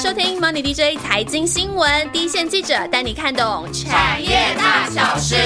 [0.00, 5.36] 收听 Money DJ 财经新闻，第一线记者带你看懂产业大小事。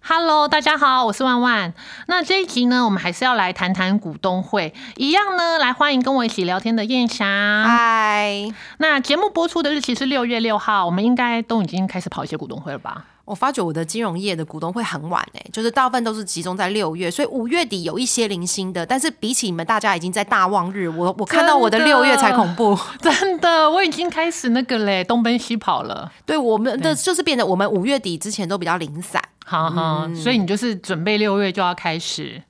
[0.00, 1.74] Hello，大家好，我是万万。
[2.06, 7.24] 那这一集呢，我们还是要来谈谈股东会，一样呢，来欢迎跟我一起聊天的燕霞。
[7.66, 13.04] 嗨，那节目播出的日期是六月六号，我们应该都已经开始跑一些股东会了吧？
[13.28, 22.78] 我发觉我的金融业的股东会很晚哎、就是大部分都是集中在六月，所以五月底有一些零星的，但是比起你们大家已经在大旺日，我我看到我的六月才恐怖。
[23.02, 26.10] 真的，我已经开始那个嘞，东奔西跑了。
[26.24, 32.42] 对，我们的就是变得我们五月底之前都比较零散，好好，所以你就是准备六月就要开始。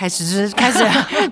[0.00, 0.82] 开始是 开始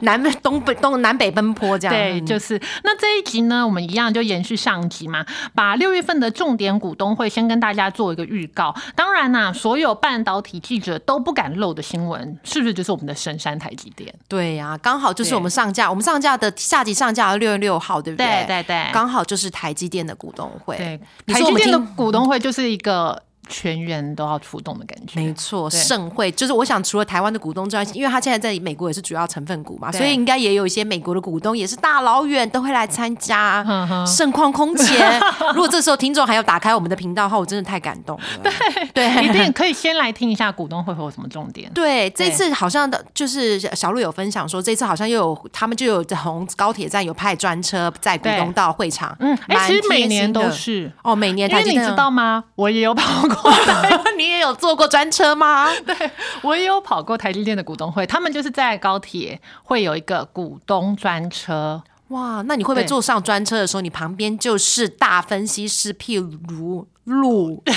[0.02, 1.94] 南东北东南北奔波这样。
[1.94, 8.74] 对，嗯就是那这一集呢，我们一样就延续上集嘛，把六月份的重点股东会先跟大家做一个预告。
[8.94, 14.14] 当然啦、所有半导体记者都不敢漏的新闻，是不是就是我们的神山台积电？
[14.28, 18.44] 对呀、刚好就是我们上架，我们上架的下集上架六月六号，对不对？
[18.46, 20.76] 对对对刚好就是台积电的股东会。
[20.76, 25.20] 对，台积电的股东会就是一个全员都要出动的感觉。
[25.20, 33.64] 没错，盛会就是我想，除了台湾的股东之外，因为他现在在美国也是主要成分股嘛，所以应该也有一些美国的股东也是大老远都会来参加
[34.06, 35.20] 盛况空前。
[35.54, 38.50] 如果这时候听众还要打开我们的频道的话，我真的太感动了。
[38.92, 39.38] 对一。
[39.38, 41.70] 定可以先来听一下股东会会有什么重点。
[41.72, 50.90] 对，这次好像的，就是小鹿有分享说，这次好像又有他们就有从高铁站有派专车在股东到会场，嗯，哎、蛮其实每年都是。
[51.02, 52.42] 哦，每年因为你知道吗？
[52.56, 53.36] 我也有跑过
[54.16, 55.68] 你也有坐过专车吗？
[55.86, 56.10] 对
[56.42, 67.62] 我也有跑过台积电的股东会，他们就是在高铁会有一个股东专车，哇，那你会不会坐上专车的时候，你旁边就是大分析师，譬如路？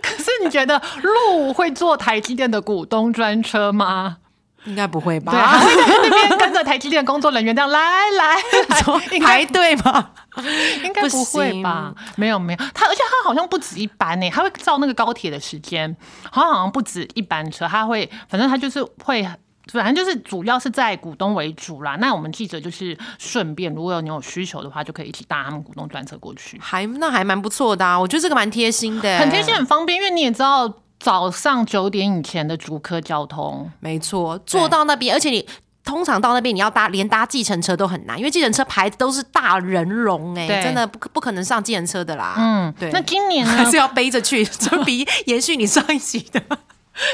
[0.00, 4.18] 可是你觉得路会坐台积电的股东专车吗？
[4.66, 5.32] 应该不会吧？
[5.32, 10.10] 对，还会在那边跟着台积电的工作人员这样来来来， 应该排队吗？
[10.84, 11.94] 应该不会吧？
[12.16, 15.96] 没有没有，他而且他好像不止一班呢，他会照那个高铁的时间，
[16.30, 19.26] 好像好像不止一班车，他会反正他就是会。
[19.72, 26.56] 反正就是主要是在股东为主啦，那我们记者就是顺便，如果你有需求的话，就可以一起搭他们股东专车过去。
[26.62, 29.52] 还那还蛮不错的啊，我觉得这个蛮贴心的，很贴心，。
[29.52, 35.46] 很方便，因为你也知道早上九点以前的主科交通，没错，坐到那边，而且你。
[35.86, 42.34] 通常到那边你要搭连搭计程车都很难，因为计程车排的都是大人龙哎、对真的不可不可能上计程车的啦。
[42.36, 43.52] 嗯，对那今年呢？
[43.54, 46.42] 还是要背着去， 这比延续你上一集的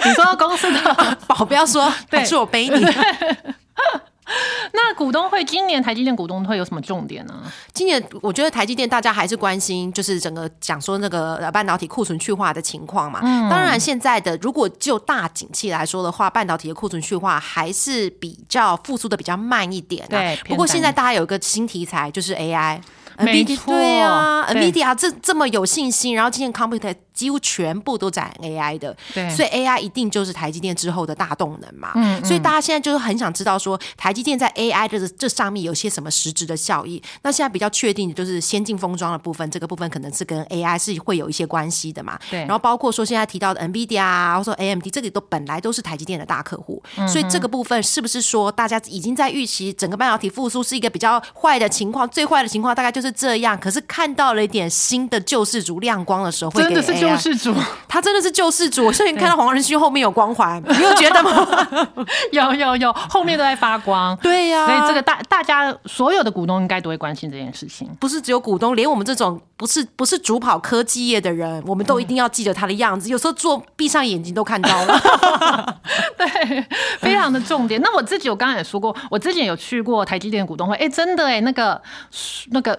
[0.07, 0.95] 你说到公司的
[1.29, 2.83] 保镖说，对还是我背你。
[4.73, 7.43] 那股东会，今年台积电股东会有什么重点呢？
[7.75, 13.21] 今年我觉得台积电大家还是关心，就是整个讲说那个呃半导体库存去化的情况嘛。
[13.23, 20.11] 嗯当然，现在的如果就大景气来说的话，半导体的库存去化还是比较复苏的比较慢一点、啊。
[20.11, 22.81] 对不过现在大家有一个新题材，就是 AI。
[23.19, 31.93] 没错对啊，NVIDIA 这这么有信心，然后今年 Computer 几乎全部都在 AI 的，对所以 AI 一定就是台积电之后的大动能嘛。
[31.95, 37.03] 嗯所以大家现在就是很想知道说，台积电在 AI 这这上面有些什么实质的效益。
[37.23, 42.19] 那现在比较确定的就是先进封装的部分，这个部分可能是跟 AI 是会有一些关系的嘛。
[42.31, 52.09] 对然后包括说现在提到的 NVIDIA 啊，或者说 AMD，这里都本来都是台积电的大客户，嗯所以这个部分是不是说大家已经在预期整个半导体复苏是一个比较坏的情况？
[52.09, 53.59] 最坏的情况大概就是这样。
[53.59, 57.55] 可是看到了一点新的救世主亮光的时候，会给真的是 AI 救世主，
[57.89, 58.85] 他真的是救世主。
[58.85, 61.47] 我现在看到黄仁勋后面有光环，你有觉得吗？
[62.33, 64.17] 有有有，后面都在发光。
[64.23, 67.89] 对呀、所以这个大大家所有的股东应该都会关心这件事情。
[68.01, 73.09] 不是只有股东，连我们这种不是不是主跑科技业的人，我们都一定要记得他的样子。
[73.09, 75.01] 有时候做闭上眼睛都看到了。
[76.17, 76.65] 对，
[76.99, 77.81] 非常的重点。
[77.81, 81.81] 那我自己，我刚刚也说过，我之前有去过台积电股东会，哎，真的哎，那个
[82.51, 82.79] 那个。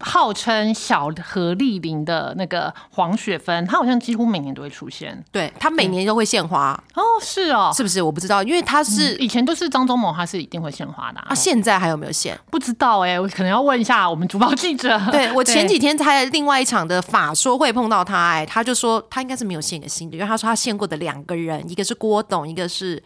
[0.00, 8.00] 号称小何丽玲的那个黄雪芬，她好像几乎每年都会出现对她每年都会献花，哦，是哦，是不是？
[8.00, 12.38] 我不知道，因为她是、以前都是张忠谋，他是一定会献花的、啊啊，，现在还有没有献？
[12.50, 14.98] 不知道哎、我可能要问一下我们主报记者。
[15.10, 23.02] 对我前几天在另外一场的法说会碰到他、哎，他就说他应该是没有献给新的，因为他说他献过的两个人，一个是郭董，一个是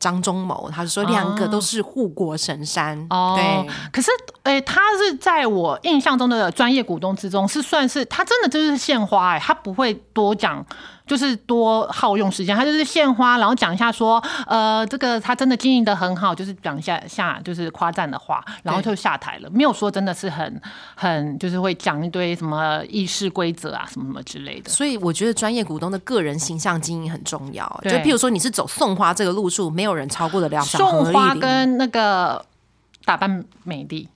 [0.00, 3.06] 张忠谋，他说两个都是护国神山。
[3.10, 4.10] 哦，对，可是，
[4.42, 10.64] 诶、他是在我印象中的专业股东之中，是算是他真的就是献花、哎，他不会多讲，
[11.06, 20.60] 就是多耗用时间，他就是献花，然后讲一下说，呃，这个他真的经营的很好，就是讲一下下就是夸赞的话，然后就下台了，没有说真的是很
[20.94, 24.70] 很就是会讲一堆什么议事规则啊，什么什么之类的。
[24.70, 27.68] 所以我觉得专业股东的个人形象经营很重要。
[27.82, 32.44] 就譬如说你是走送花这个路数，没有人超过得了送花跟那个
[33.04, 34.08] 打扮美丽，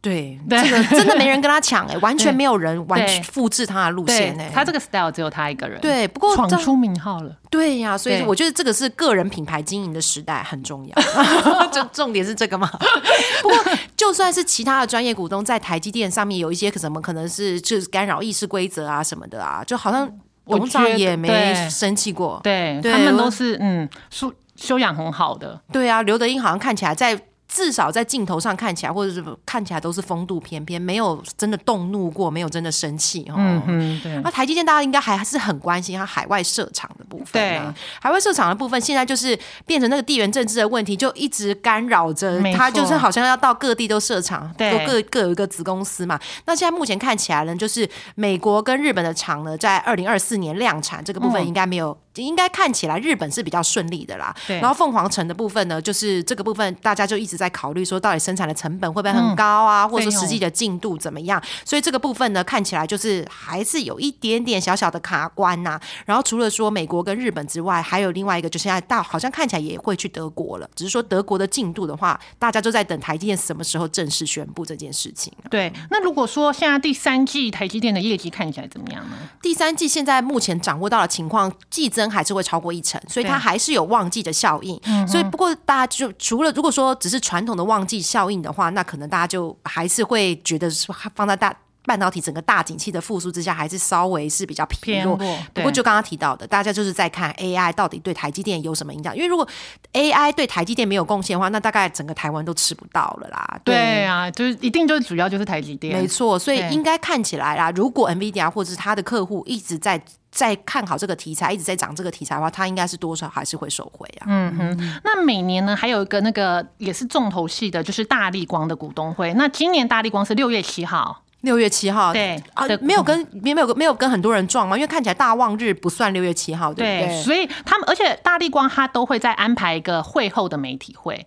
[0.00, 7.36] 对，对这个真的没人跟他抢哎、 完全对没有人完对全复制他的路对线哎、，他这个 style 只有他一个人，，对，不过这闯出名号了。
[7.50, 10.94] 对呀、所以我觉得这个是个人品牌经营的时代很重要，
[11.72, 12.70] 就重点是这个嘛。
[13.42, 13.58] 不过
[13.96, 20.08] 就算是其他的专业股东在台积电上面有一些什么可能是就是干扰议事规则啊什么的啊，就好像
[20.44, 22.38] 我董事长也没生气过。
[22.44, 27.20] 对他们都是嗯修修养很好的，对啊，刘德英好像看起来在。
[27.56, 33.34] 至少在镜头上看起来，或者是看起来都是风度翩翩，没有真的动怒过，没有真的生气哦。
[33.38, 37.74] 嗯嗯，对那台积电大家应该还是很关心它海外设厂的部分、啊。
[37.98, 46.20] 海外设厂的部分现在就是变成那个地缘政治的问题，就一直干扰着它，就是好像要到各地都设厂，都各各有一个子公司嘛。
[46.44, 51.96] 那现在目前看起来呢，就是美国跟日本的厂呢，在二零二四年量产这个部分嗯应该没有。
[52.22, 61.42] 应该看起来日本是比较顺利的啦，对然后凤凰城的部分呢，就是这个部分大家就一直在考虑说，到底生产的成本会不会很高啊，或者说实际的进度怎么样？
[61.64, 75.32] 所以这个部分呢，看起来就是还是有一点点小小的卡关呐、然后除了说美国跟日本之外，还有另外一个，就现在大好像看起来也会去德国了，只是说德国的进度的话，大家就在等台积电什么时候正式宣布这件事情。
[75.50, 75.72] 对。
[75.90, 79.16] 那如果说现在第三季台积电的业绩看起来怎么样呢？
[79.42, 84.80] 第三季现在目前掌握到的情况，季增还是会超过一成，所以它还是有旺季的效应。
[84.84, 91.54] 嗯所以不过大家就除了如果说只是传统的旺季效应的话，那可能大家就还是会觉得是放在大。
[91.86, 95.16] 半导体整个大景气的复苏之下，还是稍微是比较疲弱。
[95.16, 99.16] 偏弱不过就刚刚提到的，大家就是在看 AI 到底对台积电有什么影响。
[99.16, 99.48] 因为如果
[99.92, 103.60] AI 对台积电没有贡献的话，那大概整个台湾都吃不到了啦。
[103.64, 110.00] 对啊，就是一定就是主要就是台积电，没错，所以对应该看起来啦，如果 NVIDIA 或者是他的客户一直在
[110.30, 114.26] 在看好这个题材，一直在涨这个题材的话，它应该是多少还是会收回啊。
[114.28, 119.32] 嗯哼，那每年呢，还有一个那个也是重头戏的，就是大力光的股东会。
[119.34, 124.76] 那今年大力光是六月七号，六月七号，对啊，没有跟没有没有跟很多人撞嘛？
[124.76, 127.22] 因为看起来大望日不算六月七号，对不对？
[127.22, 131.26] 所以他们而且大力光他都会在安排一个会后的媒体会。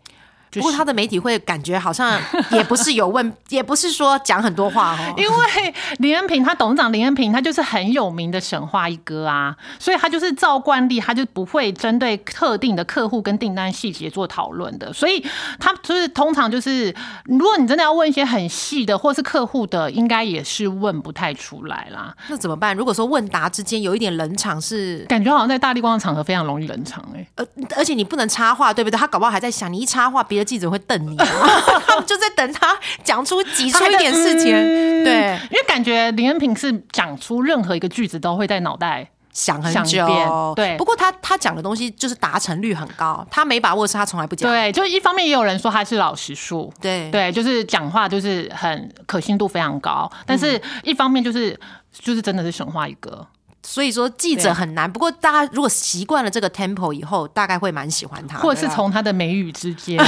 [0.52, 2.20] 就是不过他的媒体会感觉好像
[2.52, 5.14] 也不是有问， 也不是说讲很多话哦。
[5.18, 15.24] 因为林恩平他董事长林恩平他就是很有名的神话一哥啊，所以他就是照惯例，他就不会针对特定的客户跟订单细节做讨论的，所以
[15.60, 16.94] 他就是通常就是，
[17.26, 22.16] 如果你真的要问一些很细的或是客户的，应该也是问不太出来啦。
[22.28, 22.76] 那怎么办？
[22.76, 27.46] 如果说问答之间有一点冷场是，感觉好像在大力光的场合非常容易冷场哎、而，
[27.78, 28.98] 而且你不能插话，对不对？
[28.98, 31.26] 他搞不好还在想，你一插话，别的记者会瞪你、啊，
[31.86, 39.10] 他们就在等他讲出挤出一点事情，嗯对，因为感觉林恩平是讲出任何一个句子都会在脑袋。
[39.32, 40.54] 想想很久。
[40.56, 44.52] 对不过他他讲的东西就是达成率很高，他没把握是他从来不讲。
[44.52, 51.58] 对，就一方面也有人说他是老实树，对对，就是讲话就是很可信度非常高，但是一方面就是
[51.94, 53.26] 就是真的是神话一个。
[53.62, 54.92] 所以说记者很难。
[54.92, 59.98] 不过大家如果习惯了这个 tempo 以后，大概会蛮喜欢他，或者是从他的眉宇之间，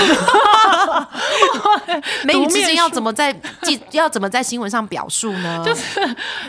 [2.25, 3.31] 眉宇之间要怎么在
[3.63, 5.63] 记 要怎么在新闻上表述呢？
[5.65, 5.99] 就是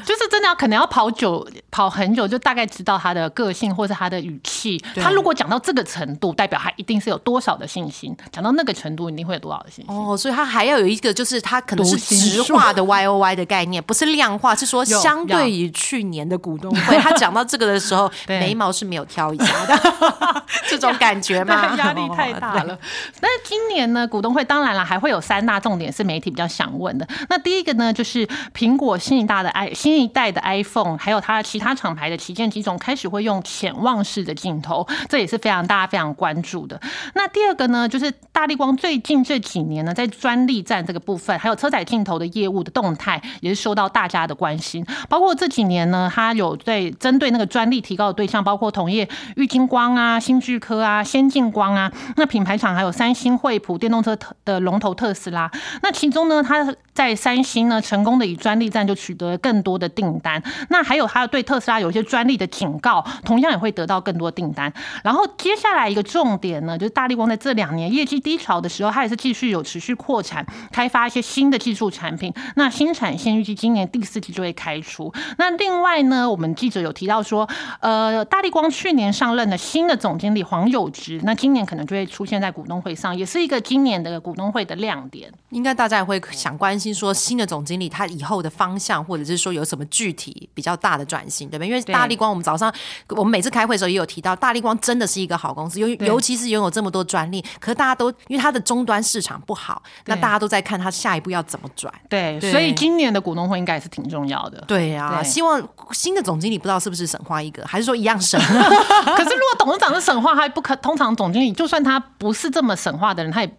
[0.05, 4.83] 就是真的要可能要跑久跑很久，就大概知道他的个性或是他的语气。
[4.97, 9.95] 他如果讲到这个程度，代表他一定是有多少的信心；讲到那个程度，一定会有多少的信心。
[9.95, 21.75] 哦，所以他还要有一个，就是他可能是直化的 Y O Y 的概念，不是量化，是说相对于去年的股东会，他讲到这个的时候， 眉毛是没有挑一下的， 这种感觉吗？
[21.79, 22.79] 压力太大了。
[23.21, 27.07] 那今年呢，股东会当然了，还会有三大重点是媒体比较想问的。
[27.29, 36.81] 那第一个呢，就是苹果新一代的 i 新一代的 iPhone，还有它其他厂牌的旗舰机种开始会用潜望式的镜头，这也是非常大家非常关注的。
[37.15, 44.85] 那第二个呢，就是大力光最近这几年呢，在专利战这个部分，还有车载镜头的业务的动态，也是受到大家的关心。
[45.09, 55.51] 包括这几年呢，它有对针对那个专利提高的对象，包括同业玉金光啊、新巨科啊、先进光啊，那品牌厂还有三星、惠普、电动车的龙头特斯拉。
[55.83, 60.43] 那其中呢，它在三星呢成功的以专利战就取得了更多的订单。
[60.69, 64.73] 那还有它对特斯拉有一些专利的警告，同样也会得到更多订单。
[65.03, 72.33] 然后接下来一个重点呢，就是大力光在这两年业绩低潮的时候，它也是继续有持续扩产，开发一些新的技术产品。
[72.57, 75.13] 那新产线预计今年第四季就会开出。
[75.39, 77.49] 那另外呢，我们记者有提到说，
[77.81, 85.33] 呃，大力光去年上任的新的总经理黄有植，那今年可能就会出现在股东会上，也是一个今年的股东会的亮点。
[85.51, 91.69] 应该大家也会想关心说，新的总经理他以后的方向，或者是说有什么具体比较大的转型，对不对？
[91.69, 92.73] 因为大力光，我们早上
[93.11, 101.93] 我们每次开会的时候也有提到，大力光真的是一个好公司，尤尤其是拥有这么多专利，可是大家都因为它的终端市场不好，那大家都在看它下一步要怎么转。
[102.09, 104.63] 对，所以今年的股东会应该也是挺重要的。
[104.67, 108.41] 对啊，希望新的总经理不知道是不是神话一个，还是说一样神？
[109.05, 113.53] 可是如果董事长是神话，他不可通常总经理就算他不是这么神话的人，他也。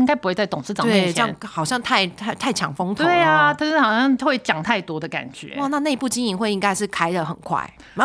[0.00, 3.04] 应该不会在董事长面前，这样好像太太太抢风头。
[3.04, 5.54] 对啊，但是好像会讲太多的感觉。
[5.58, 7.70] 哇，那内部经营会应该是开的很快，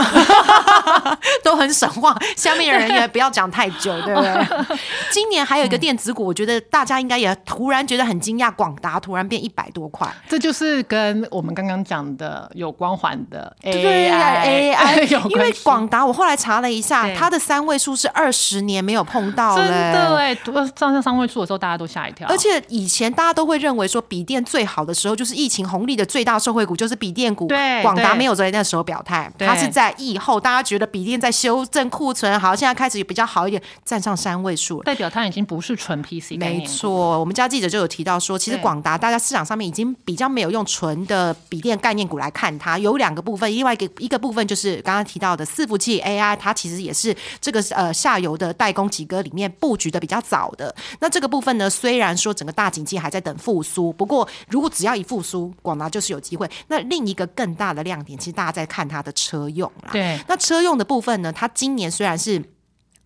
[1.41, 4.77] 都很省话，下面的人也不要讲太久，对不对？
[5.09, 20.35] 今年还有一个电子股，我觉得大家应该也突然觉得很惊讶，广达突然变一百多块，这就是跟我们刚刚讲的有光环的 AI 有因为广达，我后来查了一下，它的三位数是二十年没有碰到了，真的哎，
[20.75, 21.84] 上上三位数的时候大家都。
[21.87, 22.27] 吓一跳！
[22.27, 27.47] 而且以前大家都会认为说，笔电最好的时候就是疫情红利的最大受惠股就是笔电股。
[27.47, 36.37] 对，广达没有在那时候表态，它是在疫后，大家觉得笔电在修正库存，好，现在开始比较好一点，站上三位数，代表它已经不是纯 PC。
[36.37, 50.73] 没错，我们家记者就有提到说，其实广达大家市场上面已经比较没有用纯的笔电概念股来看它，有两个部分，另外一个一个部分就是刚刚提到的伺服器 AI，它其实也是这个呃下游的代工几个里面布局的比较早的。
[50.99, 51.69] 那这个部分呢？
[51.75, 56.49] 虽然说整个大景气还在等复苏，不过如果只要一复苏，广达就是有机会。
[56.67, 59.89] 那另一个更大的亮点，其实大家在看它的车用啦。
[59.91, 62.41] 对，那车用的部分呢，它今年虽然是。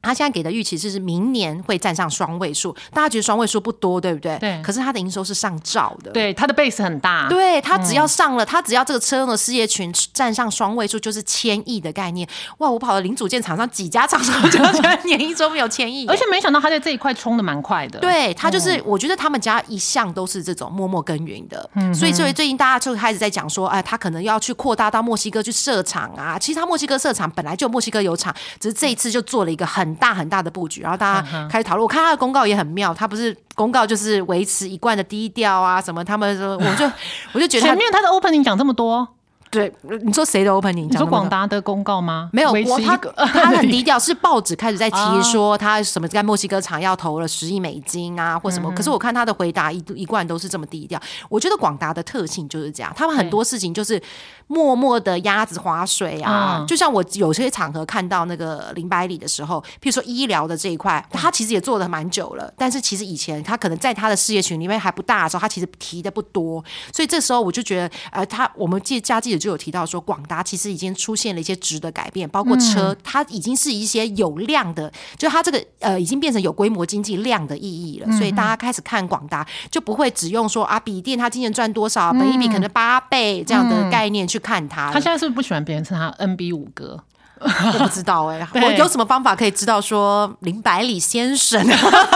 [0.01, 4.37] 他现在给的预期是是明年会站上双位数，大家觉得双位数不多，对不对？
[4.39, 4.61] 对。
[4.63, 7.27] 可是他的营收是上兆的，对，他的 base 很大。
[7.29, 12.27] 对，他只要上了，他只要这个车用的事业群站上双位数，就是千亿的概念。
[12.59, 17.99] 哇，我跑了零组件厂商几家厂商，就觉得年营收没有千亿，而且没想到他在这一块冲的蛮快的。
[17.99, 26.37] 对，他就是，我觉得他们家一向都是这种默默耕耘的，所以所以最近大家就开始在讲说，哎，他可能要去扩大到墨西哥去设厂啊。
[26.39, 30.81] 其实他墨西哥设厂本来就墨西哥有厂，只是这一次就做了一个很大很大的布局。
[30.81, 36.85] 然后大家开始讨论，我看他的公告也很妙，他不是公告就是维持一贯的低调啊什么，他们说我就
[37.33, 39.07] 我就觉得前面他的 opening 讲这么多。
[39.51, 40.87] 对，你说谁的 opening？
[40.87, 42.29] 你说广达的公告吗？
[42.31, 42.53] 没有，
[42.85, 42.95] 他
[43.33, 48.71] 他很低调，是报纸开始在提说他什么在墨西哥厂要投了十亿美金啊，或什么。
[48.75, 51.01] 可是我看他的回答一一贯都是这么低调。
[51.29, 53.99] 我觉得广达的特性就是这样，他们很多事情就是
[54.45, 56.63] 默默的鸭子划水啊。
[56.67, 66.63] 就像我有些场合看到那个林百里的时候，譬如说医疗的这一块，他其实也做的蛮久了，但是其实以前他可能在他的事业群里面还不大的时候，他其实提的不多。
[66.93, 69.38] 所以这时候我就觉得，呃，他我们记加记者。
[69.39, 78.11] 就有提到说，广达其实已经出现了一些值的改变，包括车，它已经是一些有量的，就它这个呃，已经变成有规模经济量的意义了。
[78.17, 84.91] 所以大家开始看广达，就不会只用说啊，笔电它今年赚多少，本一比可能八倍这样的概念去看它。
[84.91, 87.03] 他现在是不是不喜欢别人称他 NB 五哥？
[87.73, 91.65] 我不知道 哎，我有什么方法可以知道说林百里先生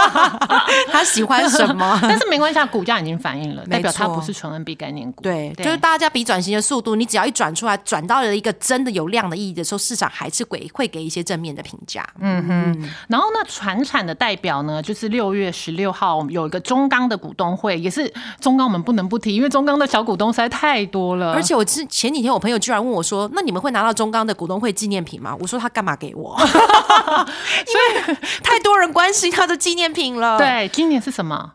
[0.92, 2.00] 他喜欢什么？
[2.02, 5.22] 但是没关系，股价已经反映了，代表它不是纯 NB 概念股。
[5.22, 12.06] 对，就是大家比转型的速度，你只要一转出来，转到了一个真的有量的意义的时候，市场还是会会给一些正面的评价。
[12.20, 12.90] 嗯哼。
[13.08, 21.34] 然后那，船产的代表呢，就是六月十六号有一个中钢的股东会，也是中钢我们不能不提，因为中钢的小股东实在太多了。
[21.34, 25.36] 而且我之前几天我朋友居然问我说：“那你们会拿到中钢的股东会纪念品？”吗？
[25.40, 26.38] 我说他干嘛给我？
[26.46, 30.38] 所以太多人关心他的纪念品了。
[30.38, 31.54] 对，今年是什么？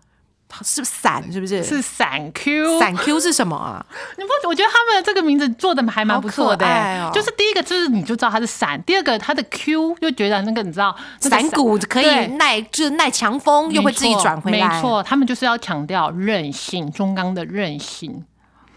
[0.65, 1.23] 是伞？
[1.31, 1.62] 是不是？
[1.62, 2.79] 是伞 Q？
[2.79, 3.85] 伞 Q 是什么啊？
[4.17, 4.49] 你不？
[4.49, 7.11] 我觉得他们的这个名字做的还蛮不错的。
[7.12, 14.67] 就是第一个，就是你就知道它是伞；第二个，它的 Q 就觉得那个你知道，伞骨可以耐，就是耐强风，又会自己转回来。
[14.67, 18.25] 没错，他们就是要强调韧性，中钢的韧性。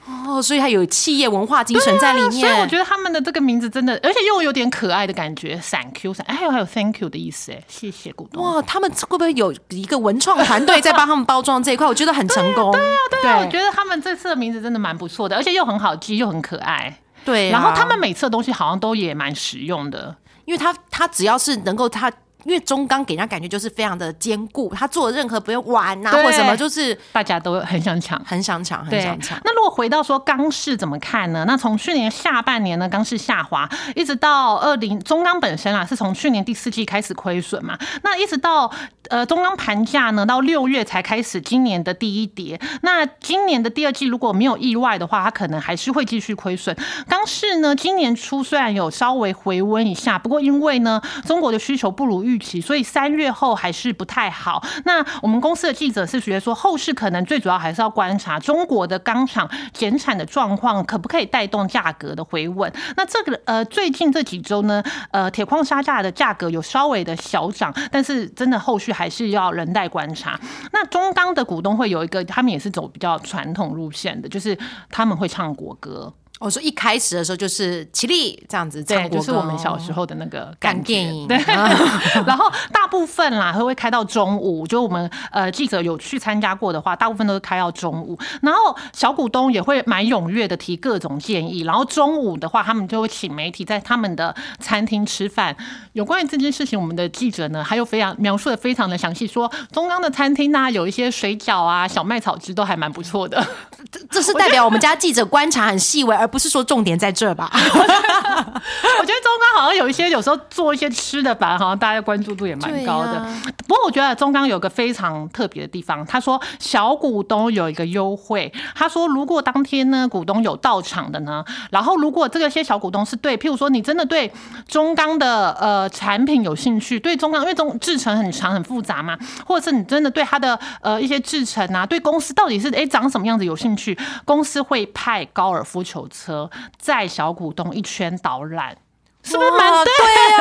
[0.07, 5.59] 哦，所以它有企业文化精神在里面，所以我觉得他们的这个名字真的，而且又有点可爱的感觉。
[5.63, 8.43] Thank you，还有还有 Thank you 的意思，哎，谢谢股东。
[8.43, 11.85] 哇，他们会不会有一个文创团队在帮他们包装这一块？
[11.85, 12.71] 我觉得很成功。
[12.71, 16.99] 对啊，对啊，我觉得他们这次的名字真的蛮不错的，而且又很好记，又很可爱。
[17.23, 20.15] 对，然后他们每次的东西好像都也蛮实用的，
[20.45, 22.11] 因为他他只要是能够他。
[22.43, 28.21] 因为中钢给人家感觉就是非常的坚固，他做任何不用玩呐、对或什么，就是大家都很想抢。
[28.25, 31.43] 很想抢，很想抢。，那如果回到说钢市怎么看呢？
[31.47, 38.71] 那从去年下半年呢，钢市下滑，一直到二零中钢本身啊，是从去年第四季开始亏损嘛，那一直到
[39.09, 42.59] 呃中钢盘价呢，到六月才开始今年的第一跌。
[42.81, 46.75] 那今年的第二季如果没有意外的话，它可能还是会继续亏损。
[47.07, 54.63] 钢市呢，今年初虽然有稍微回温一下，不过因为呢中国的需求不如预预期，所以三月后还是不太好。
[54.85, 62.71] 那我们公司的记者是觉得说，后市可能最主要还是要观察中国的钢厂减产的状况，可不可以带动价格的回稳。
[62.95, 70.39] 那这个呃，最近这几周呢，呃，铁矿砂价的价格有稍微的小涨，但是真的后续还是要人待观察。
[70.71, 74.57] 那中钢的股东会有一个，他们也是走比较传统路线的，就是
[74.89, 76.13] 他们会唱国歌。
[76.41, 81.37] 我说一开始的时候就是起立这样子唱对，国歌，就是我们小时候的那个看感电影 对，
[82.25, 84.65] 然后大部分啦，会会开到中午。
[84.65, 88.17] 就我们呃记者有去参加过的话，大部分都是开到中午。
[88.41, 91.61] 然后小股东也会蛮踊跃的提各种建议。
[91.61, 95.55] 然后中午的话，他们就会请媒体在他们的餐厅吃饭。
[95.93, 103.45] 有关于这件事情，我们的记者呢，还有非常描述的非常的详细，说中央的餐厅呢、有一些水饺啊、小麦草汁都还蛮不错的。
[103.91, 107.49] 这这是代表我们家记者观察很细微，而不是说重点在这吧？
[107.53, 113.25] 我觉得中钢好像有一些有时候做一些吃的吧，好像大家关注度也蛮高的。
[113.67, 124.31] 不过我觉得中钢有个非常特别的地方，他说小股东有一个优惠，他说如果当天呢股东有到场的呢，然后如果这个些小股东是对，譬如说你真的对
[124.67, 138.77] 中钢的呃产品有兴趣，对中钢因为中制成很长很复杂嘛，或者是你真的对它的呃一些制成啊，对公司到底是哎长什么样子有兴趣，公司会派高尔夫球车载小股东一圈导览。
[139.23, 139.91] 是不是蛮哇对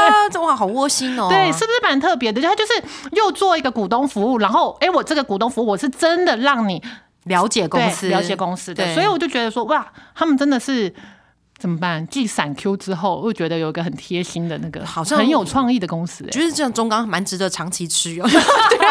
[0.05, 0.29] 啊？
[0.33, 1.29] 这哇，好窝心哦。
[1.29, 2.41] 对，是不是蛮特别的？
[2.41, 2.73] 就他就是
[3.13, 6.83] 又做一个股东服务，然后哎、我这个股东服务我是真的让你
[7.25, 10.95] 了解公司，了解公司的，所以我就觉得说哇，他们真的是。
[11.61, 12.05] 怎么办？
[12.09, 18.25] 继闪 Q 之后，我觉得有一个很贴心的那个，好像很有创意的公司、欸觉得这样中钢蛮值得长期持有。
[18.27, 18.39] 对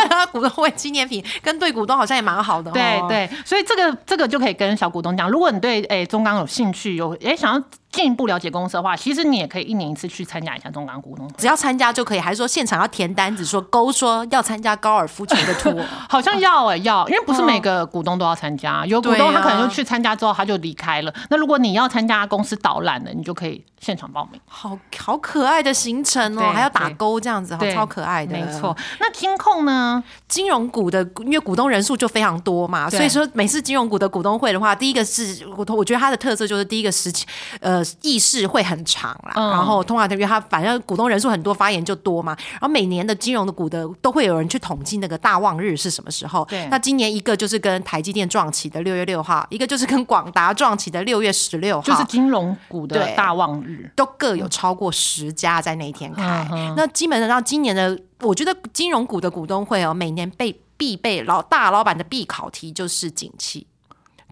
[0.09, 2.73] 啊，股东会纪念品跟对股东好像也蛮好的、哦。
[2.73, 11.29] 对，对，所以这个这个就可以跟小股东讲，如果你对诶、中钢有兴趣，有诶、想要进一步了解公司的话，其实你也可以一年一次去参加一下中港股东。
[11.37, 15.83] 只要参加就可以，还是说现场要填单子说勾说要参加高尔夫球的 tour？
[16.07, 21.13] 好像要哎、要，因为不是每个股东都要参加，有股东他可能就去参加之后他就离开了。
[21.29, 24.39] 那如果你要参加公司导览的，你就可以现场报名。
[24.45, 28.33] 好好可爱的行程哦，对还要打勾这样子，好超可爱的。
[28.33, 28.75] 没错。
[28.99, 30.03] 那金控呢？
[30.27, 37.25] 金融股的，因为股东人数就非常多嘛，所以说每次金融股的股东会的话，第一个是我我觉得它的特色就是第一个时期，
[37.59, 46.45] 呃，议事会很长啦，嗯然后通常因为它反正股东人数很多，发言就多嘛，然后每年的金融的股的都会有人去统计那个大旺日是什么时候。
[46.45, 53.91] 对那今年一个就是跟台积电撞期的六月六号，一个就是跟广达撞期的六月十六号，就是金融股的大旺日。
[53.95, 56.47] 都各有超过十家在那一天开。
[56.51, 63.67] 嗯那基本上今年的，我觉得金融股的股东会哦，每年被必备老大老板的必考题就是景气。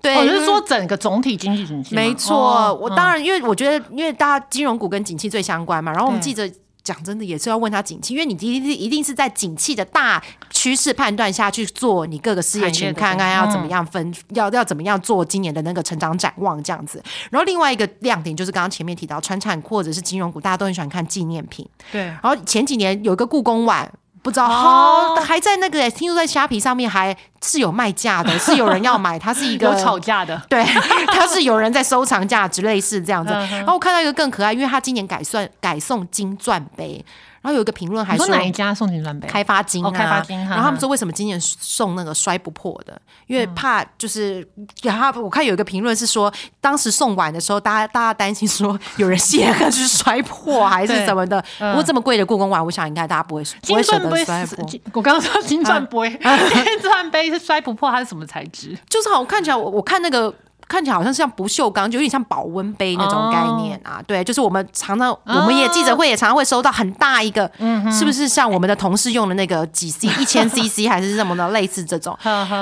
[0.01, 1.95] 对，哦，就是说整个总体经济景气。
[1.95, 6.49] 没错，哦我当然因为我觉得，因为大家金融股跟景气最相关嘛，然后我们对记者。
[6.83, 17.03] 讲真的，也是要问他景气，因为你一定是一定是在景气的大趋势判断下去做你各个事业群，看看要怎么样分，要要怎么样做今年的那个成长展望这样子。
[17.29, 21.67] 然后另外一个亮点就是刚刚前面提到，川产或者是金融股，大家都很喜欢看纪念品。
[21.91, 23.91] 对，然后前几年有一个故宫碗，
[24.23, 30.41] 不知道哦好、还在那个听说在虾皮上面还是有卖价的， 是有人要买，它是一个有吵架的。
[30.49, 30.63] 对，
[31.07, 33.31] 它是有人在收藏价值，类似这样子。
[33.33, 37.03] 嗯然后我看到一个更可爱，因为它今年改算改送金钻杯，
[37.47, 39.25] 然后有一个评论还说说哪一家送金砖杯？
[39.25, 43.01] 开发金啊，哦开发金哈然后他们说为什么今年送那个摔不破的？
[43.27, 44.45] 因为怕就是，
[44.83, 46.29] 然后我看有一个评论是说，
[46.59, 51.39] 当时送碗的时候，大家大家担心说有人卸了就是摔破还是对什么的。
[51.59, 54.69] 嗯不过这么贵的故宫碗，我想应该大家不会不金会舍得钻杯是摔破。
[54.93, 58.77] 我刚刚说金钻杯， 金钻杯是摔不破，它是什么材质？
[58.89, 60.33] 就是好像看起来我我看那个。
[60.67, 64.01] 看起来好像像不锈钢，就有点像保温杯那种概念啊。
[64.05, 67.49] 对，就是我们常常我们也记者会也常常会收到很大一个，
[67.91, 72.17] 是不是像我们的同事用的那个几 c 一千 cc 还是什么的类似这种？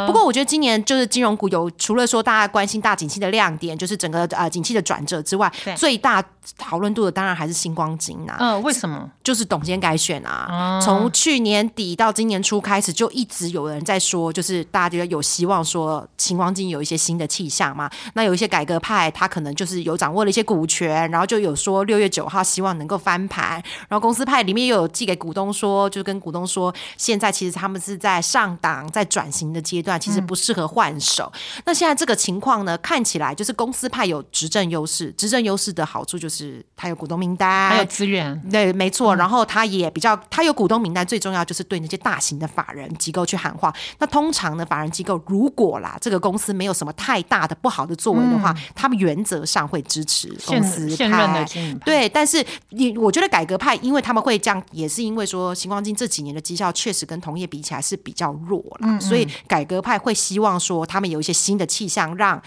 [0.06, 6.24] 不过我觉得今年就是金融股有除了说大家关心大景气的亮点，就是整个呃景气的转折之外，最大
[6.58, 9.10] 讨论度的当然还是星光金呐、嗯，为什么？
[9.24, 17.90] 就是董监改选啊，从去年底到今年初开始，就一直有人在说，就是大家觉得有希望说星光金有一些新的气象嘛。
[18.14, 23.62] 那有一些改革派，他可能就是有掌握了一些股权，然后就有说六月九号希望能够翻盘。
[23.88, 31.32] 然后公司派里面又有寄给股东说，就跟股东说，现在其实他们是在上档、在转型的阶段，其实不适合换手。
[31.66, 39.16] 那现在这个情况呢，看起来就是公司派有执政优势，执政优势的好处就是他有股东名单，还有资源，对，没错。
[39.16, 43.74] 然后他也比较，他有股东名单，最重要就是对那些大型的法人机构去喊话。
[44.00, 51.46] 那通常呢，法人机构如果啦，这个公司没有什么太大的不好的作为的话，他们原则上会支持公司派派
[51.86, 62.42] 对，但是你我觉得改革派，因为他们会这样，也是因为说星光金这几年的绩效确实跟同业比起来是比较弱啦，所以改革派会希望说他们有一些新的气象，让。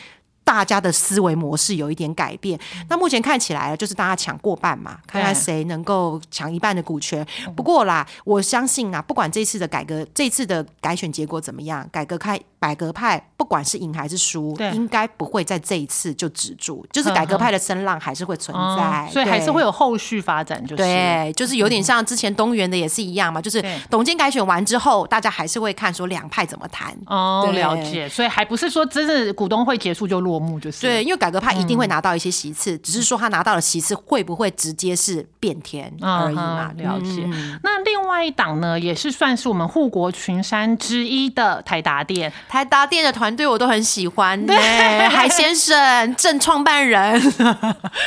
[0.45, 7.23] 大家的思维模式有一点改变，那目前看起来就是大家抢过半嘛，看看谁能够抢一半的股权。
[7.55, 26.97] 不过啦，我相信啊，不管这次的改革，这次的改选结果怎么样，改革派改革派不管是赢还是输对，应该不会在这一次就止住，就是改革派的声浪还是会存在，哦所以还是对会有后续发展，就是对，就是有点像之前东元的也是一样嘛，就是董监改选完之后，大家还是会看说两派怎么谈。
[27.07, 36.73] 哦，对了解，所以还不是说真的股东会结束就落幕，就是对，因为改革派一定嗯会拿到一些席次，只是说他拿到的席次会不会直接是变天而已嘛。
[36.77, 37.23] 了解。
[37.25, 44.55] 嗯那另外一档呢，也是算是我们护国群山之一的台达电，台达店的团队我都很喜欢呢，
[45.11, 47.21] 海先生正创办人，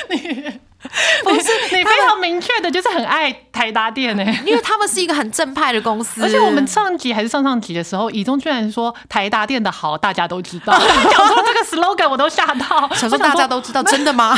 [1.24, 10.74] 不是 你非常明确的，就是很爱台达电呢、 因为他们是一个很正派的公司，而且我们上集还是上上集的时候，以中居然说台达电的好，大家都知道。
[10.74, 14.36] 讲说这个 slogan 我都吓到，想说大家都知道，真的吗？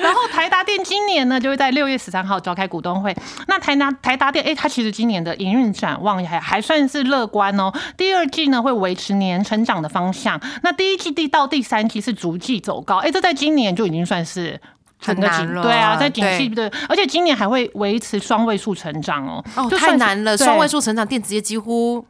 [0.00, 3.14] 然后台达电今年呢，就会在六月十三号召开股东会。
[3.48, 7.70] 那台达台达电，哎、它其实今年的营运展望还还算是乐观哦。
[7.96, 14.58] 第二季呢会维持年成长的方向，那第一季第到第三季是逐季走高，哎、这在今年就已经算是。
[15.00, 22.04] 整个景很难了对啊，在景气对的，而且今年还会维持双位数成长哦，哦，就太难了，对双位数成长，电子业几乎。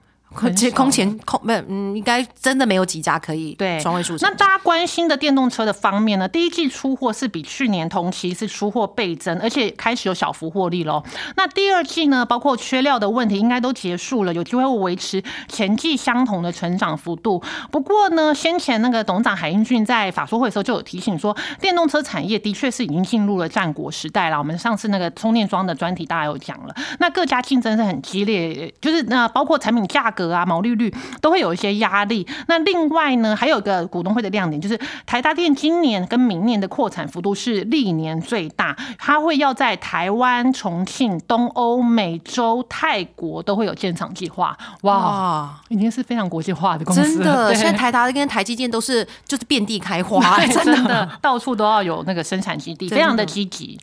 [0.55, 4.17] 其实空前空没有，嗯，应该真的没有几家可以对双位数。
[4.21, 11.03] 那大家关心的电动车的方面呢，第一季出货是比去年同期是出货倍增，而且开始有小幅获利喽。
[11.37, 17.43] 那第二季呢，包括缺料的问题应该都结束了，有机会会维持前季相同的成长幅度。
[17.71, 24.39] 不过呢，先前那个董事长海英俊在法说会的时候就有提醒说，电动车产业的确是已经进入了战国时代了。
[24.39, 32.27] 我们上次那个充电桩的专题大家有讲了，那各家竞争是很激烈，就是那包括产品价格啊、毛利率都会有一些压力。
[32.49, 34.77] 那另外呢，还有一个股东会的亮点就是
[35.07, 44.57] 台达电今年跟明年的扩产幅度是历年最大，它会要在台湾、重庆、东欧、美洲、泰国都会有建厂计划。
[44.83, 51.07] 哇，哇，已经是非常国际化的公司了，真的，对现在台达跟台积电都是就是遍地开花，对 真的。
[51.21, 53.79] 到处都要有那个生产基地，非常的积极。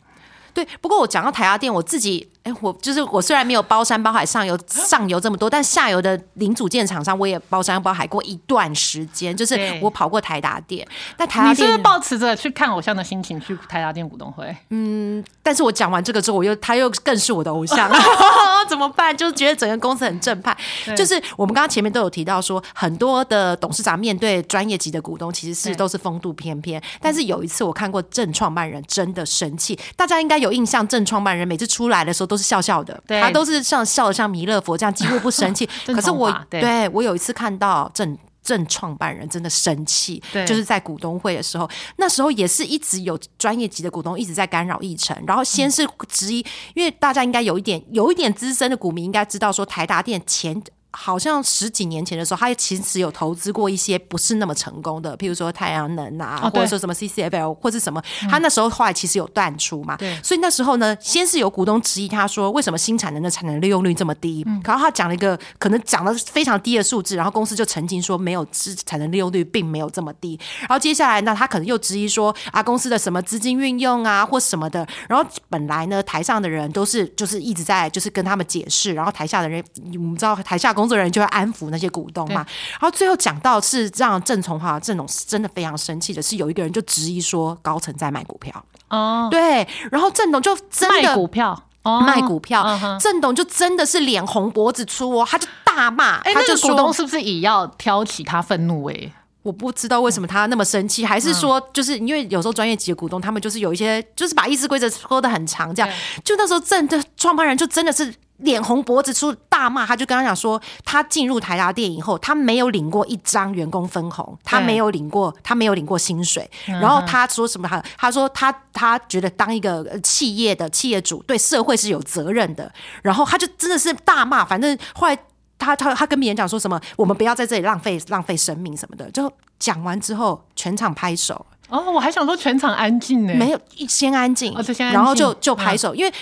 [0.52, 14.54] 对，不过我讲到台达电，我自己，哎，我就是我虽然没有包山包海上游上游这么多，但下游的零组件厂商我也包山包海过一段时间，就是我跑过台达店，但台达你是不是，抱持着去看偶像的心情去台达店股东会？
[14.68, 17.90] 嗯但是我讲完这个之后，我又他又更是我的偶像，
[18.68, 19.16] 怎么办？
[19.16, 20.56] 就是觉得整个公司很正派。
[20.96, 26.82] 就是我们刚刚前面都有提到说，很多的董事长面对专业级的股东，其实是都是风度翩翩。
[27.00, 38.16] 但是有一次我看过正创办人真的生气，大家应该有印象，正创办人每次出来的时候都是笑笑的，他都是像笑的像弥勒佛这样，几乎不生气 可是我对对我有一次看到正。
[38.44, 41.66] 正创办人真的生气，就是在股东会的时候，
[41.96, 46.44] 那时候也是一直有专业级的股东一直在干扰议程，然后先是质疑，
[46.74, 50.62] 因为大家应该有一点有一点资深的股民应该知道说台达电前。
[50.96, 64.42] 好像十几年前的时候，他其实有投资过一些不是那么成功的，譬如说太阳能啊，哦或者说什么 CCFL 或者什么，他那时候后来其实有断出嘛，对所以那时候呢，先是有股东质疑他说，为什么新产能的产能利用率这么低？
[64.46, 70.38] 嗯然后他讲了一个可能讲的非常低的数字，然后公司就澄清说没有，资产能利用率并没有这么低。
[70.60, 74.86] 然后接下来呢，他可能又质疑说啊，公司的什么资金运用啊或什么的。
[75.08, 79.62] 然后本来呢，台上的人都是就是一直在就是跟他们解释，然后台下的人
[79.94, 82.44] 我们知道台下工作人员就会安抚那些股东嘛。
[82.72, 88.64] 然后最后讲到是让郑从华郑总真的非常生气的是，有一个人就质疑说高层在卖股票。
[88.90, 92.78] 哦，对，然后郑董就真的卖股票，哦卖股票。
[93.00, 98.84] 郑董就真的是脸红脖子粗哦，他就大骂，他就说股东是不是也要挑起他愤怒？
[98.90, 105.90] 哎，我不知道为什么他那么生气，还是说就是因为有时候专业级的股东他们就是有一些就是把议事规则说的很长，这样。
[106.22, 108.14] 就那时候郑的创办人就真的是
[108.44, 117.68] 脸红脖子粗大骂，他就跟他讲说，他进入台达电以后，他没有领过一张员工分红，他没有领过他没有领过薪水，然后他说什么？
[117.68, 125.18] 他他说他他觉得当一个企业的企业主对社会是有责任的，然后他就真的是大骂，反正后来。
[125.56, 126.78] 他他他跟别人讲说什么？
[126.96, 129.08] 我们不要在这里浪费浪费生命什么的。
[129.12, 131.46] 就讲完之后，全场拍手。
[131.68, 134.52] 哦，我还想说全场安静呢，没有先安静，
[134.92, 136.12] 然后就就拍手，因为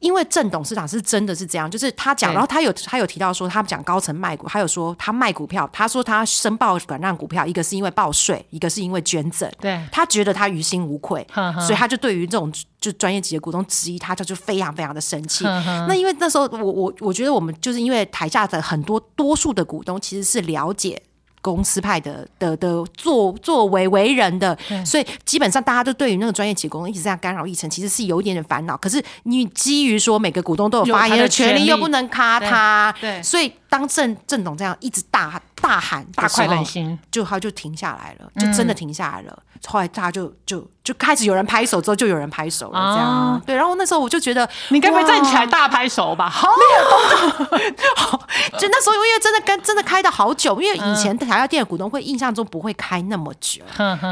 [0.00, 11.26] 因为郑董事长是真的是这样，就是他讲，然后他有他有提到说，他讲高层卖股，还有说他卖股票，他说他申报转让股票，一个是因为报税，一个是因为捐赠，对，他觉得他于心无愧，
[11.60, 15.44] 所以他就对于这种就专业级的股东质疑他，他就非常非常的生气。
[15.44, 21.02] 那因为那时候我我我觉得我们就是因为台下的很多多数的股东其实是了解。
[21.40, 28.76] 公司派的的的作作为为人的，所以基本上大家都对于那个专业企业股东一直这样干扰议程，其实是有一点点烦恼。
[28.76, 39.42] 可是你基于说每个股东都有发言的权利，又不能卡他，对，所以当郑郑总这样一直大大喊大快人心，就他就停下来了，就真的停下来了。
[39.66, 43.56] 后来大家就就就开始有人拍手，之后就有人拍手了，这样对。
[43.56, 46.30] 然后那时候我就觉得，你该不会站起来大拍手吧？
[46.30, 46.48] 好，
[48.56, 53.62] 就那时候因为真的跟真的开的好久，因为以前台下店的股东会印象中不会开那么久，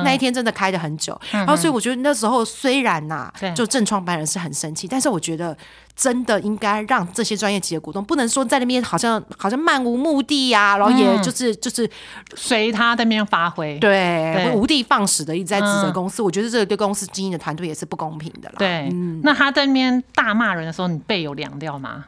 [0.05, 1.19] 那一天真的开的很久。
[1.31, 5.57] 然后所以我觉得那时候虽然呐，就正创办人是很生气，但是我觉得。
[5.97, 11.91] 真的应该让这些专业级的股东不能说在那边好像好像漫无目的呀，然后也就是就是
[12.35, 16.21] 随他在那边发挥，对，无地放矢的一直在指责公司。
[16.21, 18.57] 我觉得这个对公司经营的团队也是不公平的啦。
[18.59, 18.91] 对，
[19.23, 22.05] 那他在那边大骂人的时候，你背有凉掉吗？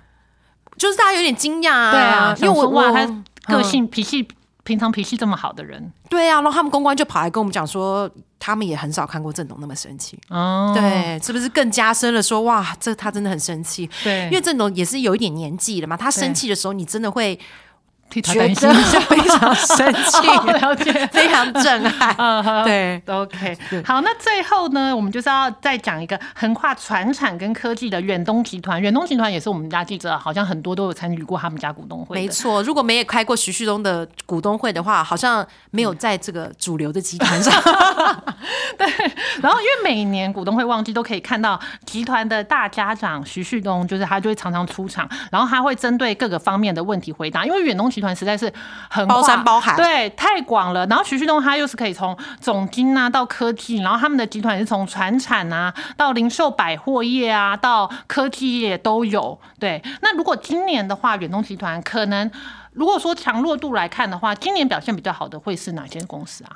[0.77, 4.29] 就是大家有点惊讶啊，对啊，因为我哇，他个性脾气
[4.69, 8.09] 平常脾气这么好的人，对啊，然后他们公关就跑来跟我们讲说。
[8.41, 13.91] 他们也很少看过郑董那么生气，哦，对，是不是更加深了说哇，这他真的很生气？
[14.05, 17.37] 对，因为郑董也是有一点年纪了嘛，他生气的时候，你真的会。
[18.09, 18.55] 觉得
[19.01, 20.27] 非常生气，
[20.61, 22.15] 了解，非常震撼。
[22.65, 28.81] 对，OK，好，那最后呢，我们就是要再讲一个横跨船产跟科技的远东集团。
[28.81, 32.15] 远东集团也是我们家记者，好像很多都有参与过他们家股东会。
[32.17, 37.53] 没错，如果没有开过徐旭东的股东会的话，好像没有在这个主流的集团上。
[38.79, 38.87] 对，
[39.43, 47.45] 然后因为每年股东会旺季都可以看到集团的大家长徐旭东，就是他就会常常出场，然后他会针对各个方面的问题回答。
[47.45, 48.53] 因为远东集团实在是
[48.89, 50.87] 很包山包海，对，太广了。
[50.87, 59.39] 然后徐旭东他又是可以从总经啊到科技，然后他们的集团也是从船产啊到零售百货业啊到科技业都有。
[59.59, 62.31] 对，那如果今年的话，远东集团可能
[62.73, 66.51] 如果说强弱度来看的话，今年表现比较好的会是哪些公司啊？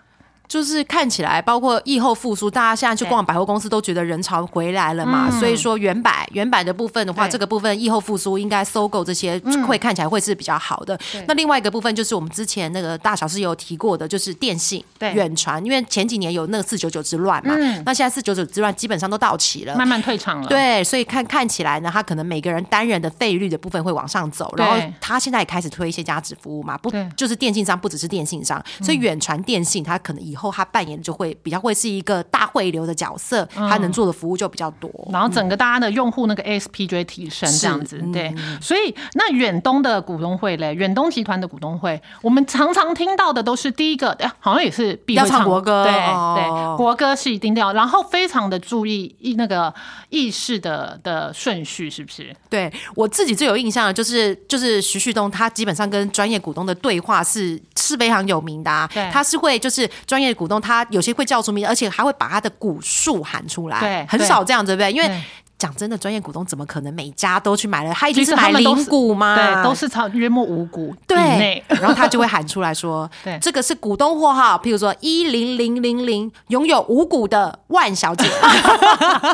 [0.48, 5.30] 就是看起来，包括疫后复苏，大家现在去逛百货公司都觉得人潮回来了嘛。
[5.30, 10.98] 所以说，原百原百的部分的话，这个部分疫后复苏应该搜购这些会看起来会是比较好的。
[11.26, 20.48] 那另外一个部分就是我们之前那个大小是有提过的，就是电信、远传，因为前几年有那个四九九之乱嘛，那现在四九九之乱基本上都到齐了，慢慢退场了。
[20.48, 31.36] 对，所以看看起来呢，它可能每个人单人的费率的部分会往上走，然后它现在也开始推一些价值服务嘛，不就是电信商不只是电信商，所以远传电信它可能以后他扮演就会。
[31.42, 38.32] 比较会是一个大汇流的角色，他能做的服务就比较多，然后整个大家的用户那个 ASP 就会提升，这样子对。
[38.60, 49.74] 所以那远东的股东会嘞，远东集团的股东会，我们常常听到的都是第一个，哎，好像也是必要唱国歌，对对，国歌是一定要，然后非常的注意意那个
[50.10, 52.32] 意识的的顺序，是不是？
[52.48, 61.12] 对我自己最有印象的就是就是徐旭东，他基本上跟专业股东的对话是是非常有名的啊，他是会就是专业股东他有些。
[61.12, 64.90] 会叫出名，而且还会把他的股数喊出来，对，很少这样，对不对？
[64.90, 65.22] 因为。
[65.62, 67.94] 讲真的，专业股东怎么可能每家都去买了？
[67.94, 69.36] 他一定是买零股吗？
[69.36, 78.28] 对，都是超约莫五股对，然后他就会喊出来说： “对，这个是股东货号，譬如说一零零零零拥有五股的万小姐。”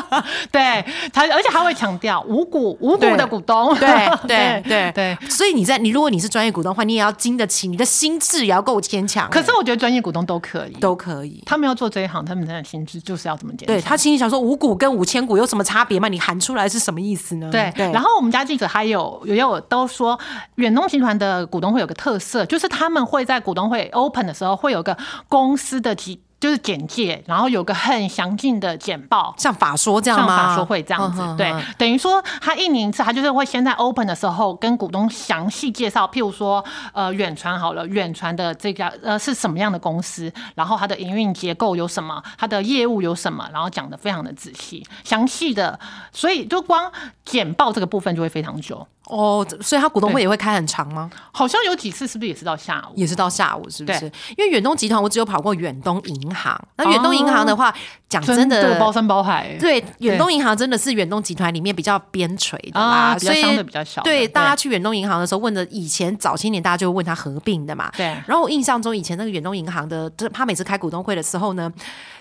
[0.51, 3.75] 对，他而且他会强调五股五股的股东。
[3.79, 9.27] 对对对对，所以你在你如果你是专业股东的话，你也要经得起，你的心智也要够坚强。
[9.31, 11.41] 可是我觉得专业股东都可以，都可以。
[11.47, 13.75] 他们要做这一行，他们真的心智就是要这么坚强。
[13.75, 16.07] 对他心里想说，五股跟五千股有什么差别吗？
[16.07, 16.18] 你。
[16.19, 17.49] 喊出来是什么意思呢？
[17.51, 20.19] 对，然后我们家记者还有也有都说，
[20.55, 30.27] 远东集团的股东会有个特色，就是他们会在股东会 open 的时候，会有个公司的集就是简介，然后有个很详尽的简报，像法说这样吗？
[30.27, 30.37] 像？
[30.37, 31.61] 法说会这样子，对嗯嗯。
[31.61, 45.77] 嗯，等于说他一年一次，他就是会先在 open 的时候跟股东详细介绍，譬如说，呃，远传好了，远传的这家呃是什么样的公司，然后它的营运结构有什么，它的业务有什么，然后讲的非常的仔细、详细的，
[46.11, 46.91] 所以就光
[47.25, 51.09] 简报这个部分就会非常久，哦，所以他股东会也会开很长吗？
[51.31, 52.93] 好像有几次是不是也是到下午？
[52.95, 54.05] 也是到下午，是不是？
[54.37, 57.73] 因为远东集团我只有跑过远东银行，那远东银行的话，
[58.07, 67.91] 讲真的，包山包海，对，远东银行真的是远东集团里面比较边陲的啦，所以相对比较小，对大家去远东银行的时候问的，以前早些年大家就会问他合并的嘛。
[67.97, 71.71] 对然后我印象中以前那个远东银行的，就是他每次开股东会的时候呢，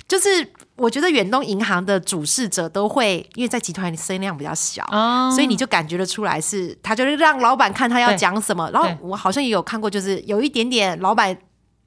[0.09, 0.29] 就是
[0.75, 4.83] 我觉得远东银行的主事者都会，因为在集团里声量比较小。
[4.89, 11.37] 啊所以你就感觉得出来是，他就是让老板看他要讲什么，然后我好像也有看过，就是有一点点老板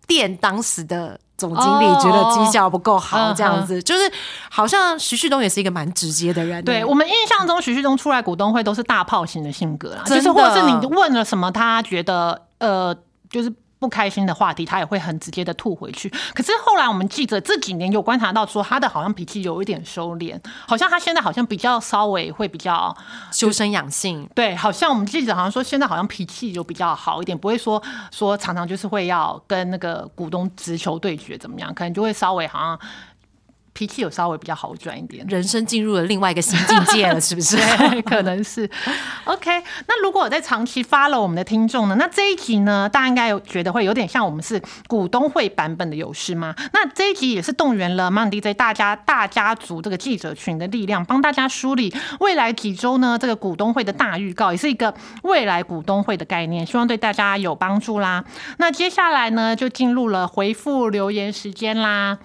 [0.05, 4.11] 店当时的总经理哦觉得绩效不够好，嗯这样子，就是
[4.51, 12.95] 好像徐旭东也是一个蛮直接的人，对我们印象中，徐旭东出来股东会都是大炮型的性格啦，就是或者是你问了什么，他觉得呃，
[13.31, 13.51] 就是。
[13.81, 16.07] 不开心的话题，他也会很直接的吐回去。
[16.35, 22.95] 可是后来我们记者这几年有观察到，说他的好像脾气有一点收敛，好像他现在好像比较稍微会比较
[23.31, 24.29] 修身养性。
[24.35, 32.79] 对，好像我们记者好像说现在好像脾气就比较好一点，不会说说常常就是会要跟那个股东直球对决怎么样，可能就会稍微好像
[33.73, 35.25] 脾气有稍微比较好转一点。
[35.27, 37.57] 人生进入了另外一个新境界了，是不是？
[38.03, 38.69] 可能是。
[39.25, 39.49] OK，
[39.87, 46.53] 那如果我在长期 follow 我们的听众呢，那这一集呢，大家应该有觉得会有点像我们是股东会版本的有事吗？
[46.73, 58.23] 那这一集也是动员了 Mon DJ 大家大家族这个记者群的力量，帮大家梳理未来几周呢这个股东会的大预告，也是一个未来股东会的概念，希望对大家有帮助啦。
[58.57, 62.17] 那接下来呢，就进入了回复留言时间啦。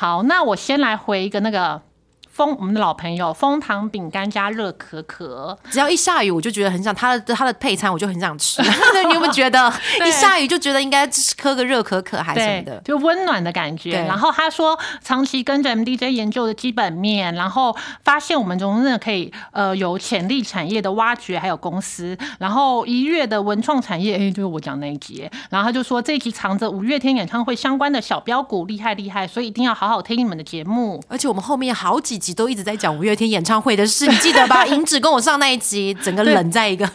[0.00, 1.82] 好，那我先来回一个那个。
[2.30, 8.62] 蜂我们的老朋友蜂糖饼干加热可可，只要一下雨，我就觉得很想它的它的配餐，我就很想吃。
[8.92, 9.72] 对你有没有觉得
[10.06, 11.08] 一下雨就觉得应该
[11.42, 12.80] 喝个热可可还是什么的，？
[12.84, 13.92] 就温暖的感觉。
[14.04, 22.16] 然后他说，长期跟着 MDJ 研究的基本面，然后发现我们中真的可以呃有潜力产业的挖掘，还有公司。
[22.38, 25.28] 然后一月的文创产业，哎，就是我讲那一集。
[25.50, 31.02] 然后他就说这一集藏着五月天演唱会相关的小标股，厉害厉害，所以一定要好好听你们的节目。
[31.08, 34.64] 而且我们后面好几集都一直在讲五月天演唱会的事，你记得吧？
[34.70, 36.88] 银指跟我上那一集，整个冷在一个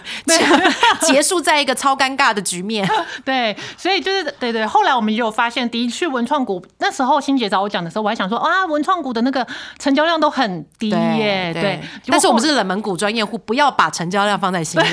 [1.01, 2.87] 结束在一个超尴尬的局面。
[3.25, 4.65] 对，所以就是对对。
[4.65, 9.45] 后来我们也有发现，的确文创股那时候欣姐找我讲的时候，我还想说啊，文创股的那个
[9.79, 11.51] 成交量都很低耶。
[11.53, 14.85] 对，但是我们是冷门股专业户，不要把成交量放在心里。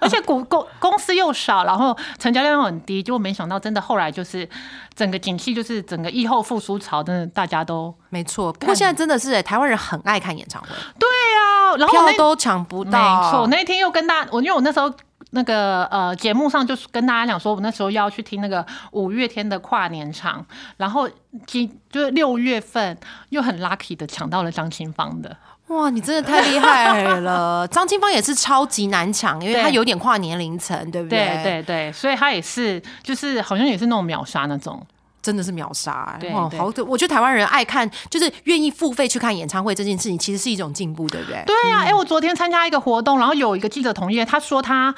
[0.00, 4.48] 而且股公公司又少，然后成交量又很低，结果没想到真的后来就是
[4.94, 12.90] 整个景气，就是整个疫后复苏潮，真的大家都没错，不过现在真的是、欸台湾人很爱看演唱会，对啊，然后票都抢不到。
[13.22, 14.92] 没错，我那天又跟大家，我因为我那时候。
[15.30, 20.44] 那个呃，节目上就是跟大家讲说，我那时候要去听那个五月天的跨年场，
[20.76, 21.10] 然后
[21.44, 22.96] 今就是六月份
[23.30, 25.36] 又很 lucky 的抢到了张清芳的，
[25.68, 27.66] 哇，你真的太厉害了！
[27.72, 34.86] 张清芳也是超级难抢，因为对她有点跨年龄层，对不对对对，所以他也是就是好像也是那种秒杀那种，
[35.24, 36.20] 真的是秒杀、欸。
[36.20, 41.42] 对对哇好，我觉得台湾人爱看，就是愿意付费去看演唱会这件事情，其实是一种进步，对不对？
[41.46, 44.94] 对呀、啊，哎、我昨天参加一个活动，然后有一个记者同业，他说他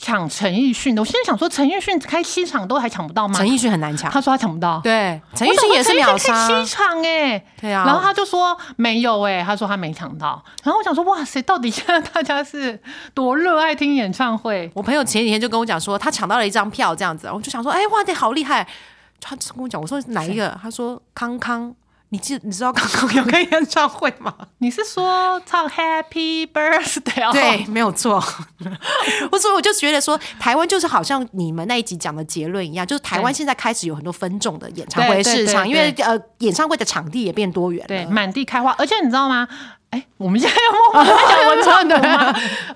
[0.00, 3.34] 抢陈奕迅的，我现在想说陈奕迅开七场都还抢不到吗？
[3.36, 7.84] 陈奕迅很难抢，他说他抢不到，对，陈奕迅也是秒杀七，场哎、对啊。
[7.84, 10.42] 然后他就说没有哎、他说他没抢到。
[10.62, 12.80] 然后我想说，哇塞，到底现在大家是
[13.12, 14.70] 多热爱听演唱会？
[14.72, 18.66] 我朋友前几天就跟我讲说，他抢到了一张票，这样子，我就想说，哎、哇，这好厉害！
[19.20, 20.58] 他跟我讲，我说哪一个？
[20.62, 21.74] 他说康康，
[22.10, 24.34] 你记你知道康康有开演唱会吗？
[24.58, 27.28] 你是说唱 Happy Birthday？
[27.28, 28.22] 哦 对，没有错。
[29.30, 37.88] 我说，我就觉得说，台湾就是好像你们那一集讲的结论一样，就是台湾现在开始有很多分众的演唱会市场，对因为呃，演唱会的场地也变多元了。
[37.88, 39.46] 对，满地开花，而且你知道吗？
[39.90, 42.26] 哎，我们现在要默默 在讲文创的吗？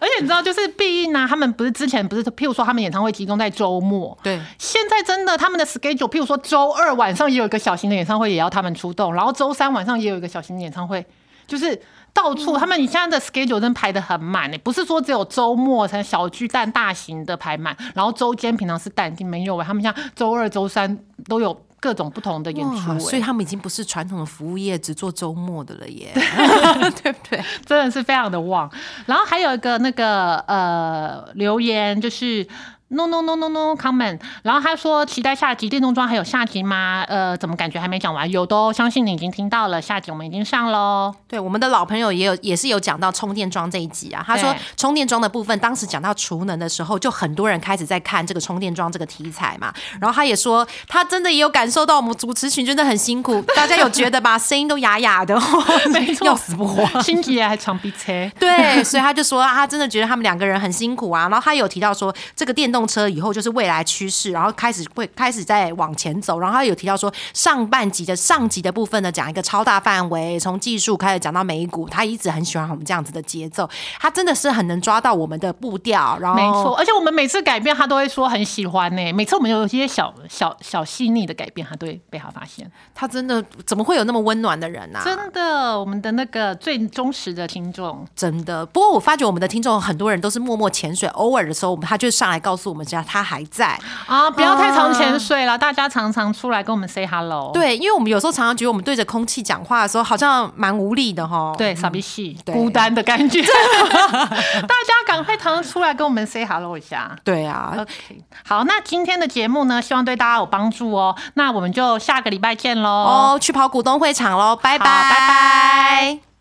[0.00, 4.40] 而且你知道，就是必应啊，他们不是之前不是，譬如说他们演唱会集中在周末，对。
[4.58, 11.04] 现在真的他们的 schedule，譬如说周二晚上也有一个小型的演唱会，也要他们出动，然后周三晚上也有一个小型的演唱会，
[11.46, 11.78] 就是
[12.14, 20.98] 到处他们你现在的 schedule 真排的很满呢，不是说只有周末才小巨蛋大型的排满，然后周间平常是淡定没有哎，他们像周二、周三
[21.28, 26.12] 都有各种不同的演出所以他们已经不是传统的服务业，只做周末的了耶，
[27.02, 27.44] 对不对？
[27.66, 28.70] 真的是非常的旺。
[29.06, 32.46] 然后还有一个那个呃留言，就是
[32.92, 34.20] No no no no no comment。
[34.42, 37.04] 然后他说期待下集电动装还有下集吗？
[37.08, 38.30] 呃，怎么感觉还没讲完？
[38.30, 41.14] 有的哦，相信你已经听到了，下集我们已经上喽。
[41.26, 44.22] 对，我们的老朋友也有也是有讲到充电桩这一集啊。
[44.26, 49.72] 他说充电桩的部分，当时讲到储能的时候，就很多人开始在看这个充电桩这个题材嘛。
[49.98, 54.38] 然后他也说，他真的也有感受到我们主持群真的很辛苦，大家有觉得吧？
[54.38, 55.34] 声音都哑哑的，
[55.90, 57.00] 没错要死不活。
[57.00, 58.12] 心急还长鼻车。
[58.38, 61.22] 对，所以他就说啊他真的觉得他们两个人很辛苦啊。
[61.28, 66.38] 然后他有提到说，这个电动车以后就是未来趋势，然后开始会开始在往前走。
[66.38, 73.68] 然后他有提到说，上半集的上集的部分呢，讲一个超大范围，从技术开始讲到美股，他一直很喜欢我们这样子的节奏，
[73.98, 76.18] 他真的是很能抓到我们的步调。
[76.20, 79.12] 然后没错，而且我们每次改变，他都会说很喜欢呢。
[79.12, 82.70] 每次我们有一些小小小细腻的改变，他都会被他发现。
[82.94, 85.02] 他真的怎么会有那么温暖的人啊？
[85.04, 93.78] 真的，我们的那个最忠实的听众，真的，不过我发觉我们的听众很多人都是默默潜水，偶尔的时候，我们他就上来告诉我们，家他还在。
[94.06, 97.50] 啊，不要太常潜水了，大家常常出来跟我们 say hello。
[97.52, 101.54] 对，因为我们有时候常常觉得我们对着空气讲话的时候，好像蛮无力的哈。
[101.58, 103.42] 对，傻逼戏，对孤单的感觉。
[103.42, 107.14] 大家赶快常常出来跟我们 say hello 一下。
[107.22, 111.14] 对啊，OK，好，那今天的节目呢，希望对大家有帮助哦。
[111.34, 112.88] 那我们就下个礼拜见喽。
[112.88, 116.31] 哦，去跑股东会场喽，拜拜，拜拜。